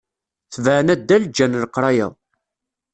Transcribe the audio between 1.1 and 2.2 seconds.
ǧǧan leqraya.